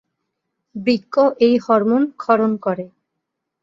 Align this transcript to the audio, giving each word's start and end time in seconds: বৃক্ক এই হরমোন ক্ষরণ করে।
বৃক্ক 0.75 1.15
এই 1.39 1.55
হরমোন 1.57 2.03
ক্ষরণ 2.17 2.51
করে। 2.57 2.85